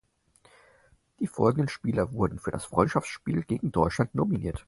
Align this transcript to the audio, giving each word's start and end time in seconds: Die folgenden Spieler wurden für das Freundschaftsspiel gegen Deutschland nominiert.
Die 1.19 1.27
folgenden 1.27 1.69
Spieler 1.69 2.11
wurden 2.11 2.39
für 2.39 2.49
das 2.49 2.65
Freundschaftsspiel 2.65 3.43
gegen 3.43 3.71
Deutschland 3.71 4.15
nominiert. 4.15 4.59